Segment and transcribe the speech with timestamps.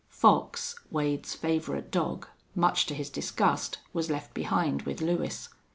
[0.09, 5.49] Fox, Wade's favorite dog, much to his disgust, was left behind with Lewis.